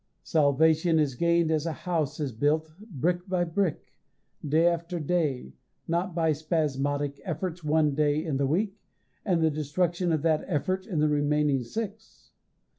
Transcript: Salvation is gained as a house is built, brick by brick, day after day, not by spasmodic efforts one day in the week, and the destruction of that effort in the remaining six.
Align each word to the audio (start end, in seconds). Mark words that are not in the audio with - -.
Salvation 0.23 0.97
is 0.97 1.13
gained 1.13 1.51
as 1.51 1.67
a 1.67 1.71
house 1.85 2.19
is 2.19 2.31
built, 2.31 2.71
brick 2.79 3.27
by 3.29 3.43
brick, 3.43 3.93
day 4.43 4.65
after 4.65 4.99
day, 4.99 5.53
not 5.87 6.15
by 6.15 6.31
spasmodic 6.31 7.21
efforts 7.23 7.63
one 7.63 7.93
day 7.93 8.25
in 8.25 8.37
the 8.37 8.47
week, 8.47 8.79
and 9.23 9.43
the 9.43 9.51
destruction 9.51 10.11
of 10.11 10.23
that 10.23 10.43
effort 10.47 10.87
in 10.87 10.97
the 10.97 11.07
remaining 11.07 11.61
six. 11.61 12.31